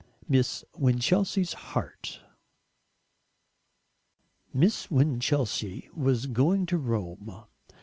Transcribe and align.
12. 0.25 0.29
MISS 0.29 0.65
WINCHELSEA'S 0.79 1.53
HEART 1.53 2.21
Miss 4.51 4.89
Winchelsea 4.89 5.91
was 5.95 6.25
going 6.25 6.65
to 6.65 6.79
Rome. 6.79 7.43